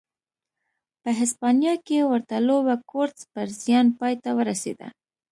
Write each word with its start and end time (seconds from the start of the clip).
په 1.01 1.09
هسپانیا 1.19 1.73
کې 1.85 1.97
ورته 2.11 2.35
لوبه 2.47 2.75
کورتس 2.91 3.21
پر 3.33 3.47
زیان 3.63 3.87
پای 3.99 4.13
ته 4.23 4.29
ورسېده. 4.37 4.87